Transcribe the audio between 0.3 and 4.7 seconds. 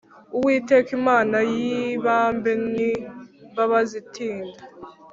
Uwiteka imana y ibambe n imbabazi itinda